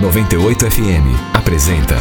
98 0.00 0.70
FM 0.70 1.34
apresenta 1.34 1.94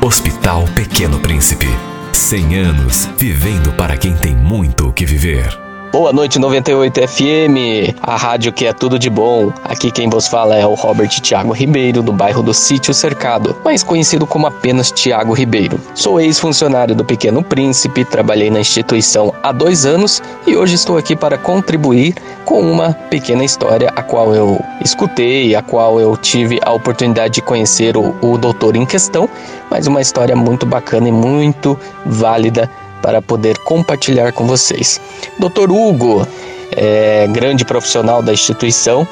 Hospital 0.00 0.64
Pequeno 0.76 1.18
Príncipe. 1.18 1.66
100 2.12 2.56
anos 2.56 3.10
vivendo 3.18 3.72
para 3.72 3.96
quem 3.96 4.14
tem 4.14 4.34
muito 4.34 4.88
o 4.88 4.92
que 4.92 5.04
viver. 5.04 5.65
Boa 5.96 6.12
noite 6.12 6.38
98 6.38 7.08
FM, 7.08 7.96
a 8.02 8.16
rádio 8.16 8.52
que 8.52 8.66
é 8.66 8.72
tudo 8.74 8.98
de 8.98 9.08
bom. 9.08 9.50
Aqui 9.64 9.90
quem 9.90 10.10
vos 10.10 10.28
fala 10.28 10.54
é 10.54 10.66
o 10.66 10.74
Robert 10.74 11.08
Tiago 11.08 11.54
Ribeiro, 11.54 12.02
do 12.02 12.12
bairro 12.12 12.42
do 12.42 12.52
Sítio 12.52 12.92
Cercado, 12.92 13.56
mais 13.64 13.82
conhecido 13.82 14.26
como 14.26 14.46
apenas 14.46 14.90
Tiago 14.90 15.32
Ribeiro. 15.32 15.80
Sou 15.94 16.20
ex-funcionário 16.20 16.94
do 16.94 17.02
Pequeno 17.02 17.42
Príncipe, 17.42 18.04
trabalhei 18.04 18.50
na 18.50 18.60
instituição 18.60 19.32
há 19.42 19.52
dois 19.52 19.86
anos 19.86 20.22
e 20.46 20.54
hoje 20.54 20.74
estou 20.74 20.98
aqui 20.98 21.16
para 21.16 21.38
contribuir 21.38 22.14
com 22.44 22.60
uma 22.60 22.92
pequena 22.92 23.42
história 23.42 23.90
a 23.96 24.02
qual 24.02 24.34
eu 24.34 24.62
escutei, 24.84 25.54
a 25.54 25.62
qual 25.62 25.98
eu 25.98 26.14
tive 26.14 26.60
a 26.62 26.72
oportunidade 26.74 27.36
de 27.36 27.40
conhecer 27.40 27.96
o, 27.96 28.14
o 28.20 28.36
doutor 28.36 28.76
em 28.76 28.84
questão, 28.84 29.26
mas 29.70 29.86
uma 29.86 30.02
história 30.02 30.36
muito 30.36 30.66
bacana 30.66 31.08
e 31.08 31.12
muito 31.12 31.74
válida 32.04 32.70
para 33.06 33.22
poder 33.22 33.56
compartilhar 33.58 34.32
com 34.32 34.48
vocês. 34.48 35.00
Dr. 35.38 35.70
Hugo, 35.70 36.26
é, 36.72 37.28
grande 37.28 37.64
profissional 37.64 38.20
da 38.20 38.32
instituição, 38.32 39.06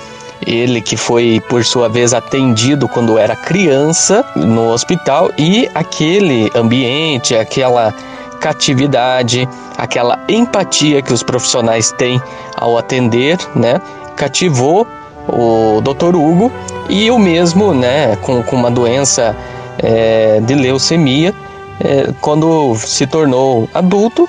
ele 0.44 0.80
que 0.80 0.96
foi 0.96 1.40
por 1.48 1.64
sua 1.64 1.88
vez 1.88 2.12
atendido 2.12 2.88
quando 2.88 3.16
era 3.16 3.36
criança 3.36 4.24
no 4.34 4.72
hospital 4.72 5.30
e 5.38 5.70
aquele 5.72 6.50
ambiente, 6.56 7.36
aquela 7.36 7.94
catividade, 8.40 9.48
aquela 9.78 10.18
empatia 10.28 11.00
que 11.00 11.12
os 11.12 11.22
profissionais 11.22 11.92
têm 11.92 12.20
ao 12.56 12.76
atender, 12.76 13.38
né, 13.54 13.80
cativou 14.16 14.88
o 15.28 15.80
Dr. 15.82 16.16
Hugo 16.16 16.50
e 16.88 17.12
o 17.12 17.18
mesmo, 17.18 17.72
né, 17.72 18.16
com, 18.16 18.42
com 18.42 18.56
uma 18.56 18.72
doença 18.72 19.36
é, 19.78 20.40
de 20.40 20.56
leucemia, 20.56 21.32
é, 21.80 22.12
quando 22.20 22.74
se 22.76 23.06
tornou 23.06 23.68
adulto, 23.74 24.28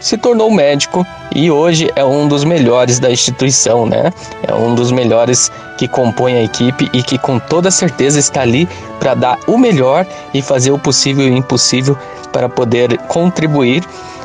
se 0.00 0.16
tornou 0.16 0.50
médico 0.50 1.04
e 1.34 1.50
hoje 1.50 1.90
é 1.96 2.04
um 2.04 2.28
dos 2.28 2.44
melhores 2.44 2.98
da 2.98 3.10
instituição, 3.10 3.84
né? 3.84 4.12
É 4.46 4.54
um 4.54 4.74
dos 4.74 4.92
melhores 4.92 5.50
que 5.76 5.88
compõe 5.88 6.34
a 6.34 6.42
equipe 6.42 6.88
e 6.92 7.02
que 7.02 7.18
com 7.18 7.38
toda 7.38 7.70
certeza 7.70 8.18
está 8.18 8.42
ali 8.42 8.68
para 8.98 9.14
dar 9.14 9.38
o 9.46 9.58
melhor 9.58 10.06
e 10.32 10.40
fazer 10.40 10.70
o 10.70 10.78
possível 10.78 11.26
e 11.26 11.30
o 11.30 11.36
impossível 11.36 11.96
para 12.32 12.48
poder 12.48 12.96
contribuir 13.08 13.84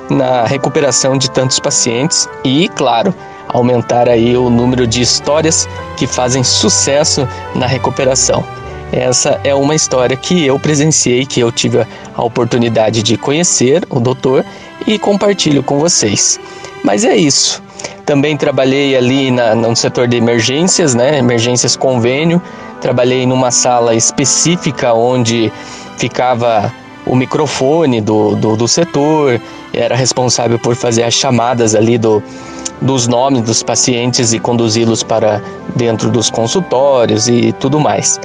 na 0.09 0.45
recuperação 0.45 1.17
de 1.17 1.29
tantos 1.31 1.59
pacientes 1.59 2.27
e, 2.43 2.69
claro, 2.69 3.13
aumentar 3.47 4.09
aí 4.09 4.35
o 4.37 4.49
número 4.49 4.85
de 4.85 5.01
histórias 5.01 5.67
que 5.97 6.05
fazem 6.05 6.43
sucesso 6.43 7.27
na 7.55 7.65
recuperação. 7.65 8.43
Essa 8.93 9.39
é 9.43 9.55
uma 9.55 9.73
história 9.73 10.15
que 10.15 10.45
eu 10.45 10.59
presenciei, 10.59 11.25
que 11.25 11.39
eu 11.39 11.51
tive 11.51 11.83
a 12.15 12.23
oportunidade 12.23 13.01
de 13.01 13.17
conhecer 13.17 13.83
o 13.89 13.99
doutor 13.99 14.45
e 14.85 14.99
compartilho 14.99 15.63
com 15.63 15.79
vocês. 15.79 16.39
Mas 16.83 17.03
é 17.03 17.15
isso. 17.15 17.63
Também 18.05 18.37
trabalhei 18.37 18.95
ali 18.95 19.31
na, 19.31 19.55
no 19.55 19.75
setor 19.75 20.07
de 20.07 20.15
emergências, 20.15 20.93
né? 20.93 21.17
Emergências 21.17 21.75
convênio. 21.75 22.39
Trabalhei 22.81 23.25
numa 23.25 23.49
sala 23.49 23.95
específica 23.95 24.93
onde 24.93 25.51
ficava 25.97 26.71
o 27.03 27.15
microfone 27.15 27.99
do, 27.99 28.35
do, 28.35 28.55
do 28.55 28.67
setor, 28.67 29.41
era 29.73 29.95
responsável 29.95 30.59
por 30.59 30.75
fazer 30.75 31.01
as 31.01 31.15
chamadas 31.15 31.73
ali 31.73 31.97
do, 31.97 32.21
dos 32.79 33.07
nomes 33.07 33.41
dos 33.41 33.63
pacientes 33.63 34.33
e 34.33 34.39
conduzi-los 34.39 35.01
para 35.01 35.41
dentro 35.75 36.11
dos 36.11 36.29
consultórios 36.29 37.27
e 37.27 37.51
tudo 37.53 37.79
mais 37.79 38.19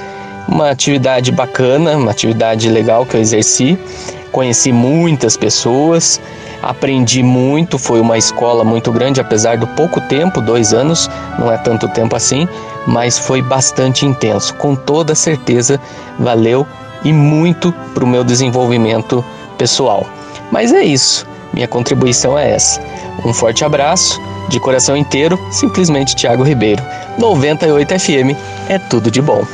uma 0.48 0.70
atividade 0.70 1.30
bacana, 1.30 1.96
uma 1.96 2.10
atividade 2.10 2.68
legal 2.68 3.04
que 3.04 3.16
eu 3.16 3.20
exerci. 3.20 3.78
Conheci 4.32 4.72
muitas 4.72 5.36
pessoas, 5.36 6.20
aprendi 6.62 7.22
muito. 7.22 7.78
Foi 7.78 8.00
uma 8.00 8.18
escola 8.18 8.64
muito 8.64 8.90
grande, 8.90 9.20
apesar 9.20 9.56
do 9.58 9.66
pouco 9.68 10.00
tempo 10.00 10.40
dois 10.40 10.72
anos 10.72 11.10
não 11.38 11.52
é 11.52 11.58
tanto 11.58 11.88
tempo 11.88 12.16
assim 12.16 12.48
mas 12.88 13.18
foi 13.18 13.42
bastante 13.42 14.06
intenso. 14.06 14.54
Com 14.54 14.74
toda 14.74 15.14
certeza, 15.14 15.78
valeu 16.18 16.66
e 17.04 17.12
muito 17.12 17.70
para 17.92 18.02
o 18.02 18.08
meu 18.08 18.24
desenvolvimento 18.24 19.22
pessoal. 19.58 20.06
Mas 20.50 20.72
é 20.72 20.82
isso, 20.82 21.26
minha 21.52 21.68
contribuição 21.68 22.38
é 22.38 22.50
essa. 22.50 22.80
Um 23.24 23.34
forte 23.34 23.62
abraço, 23.62 24.18
de 24.48 24.58
coração 24.58 24.96
inteiro, 24.96 25.38
simplesmente 25.50 26.16
Tiago 26.16 26.42
Ribeiro. 26.42 26.82
98 27.18 27.98
FM 27.98 28.36
é 28.70 28.78
tudo 28.78 29.10
de 29.10 29.20
bom. 29.20 29.44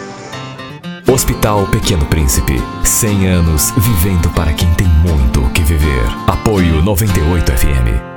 Hospital 1.10 1.66
Pequeno 1.68 2.06
Príncipe. 2.06 2.54
100 2.82 3.26
anos 3.28 3.72
vivendo 3.76 4.30
para 4.30 4.52
quem 4.52 4.72
tem 4.74 4.86
muito 4.86 5.40
o 5.40 5.50
que 5.50 5.62
viver. 5.62 6.06
Apoio 6.26 6.82
98 6.82 7.52
FM. 7.52 8.13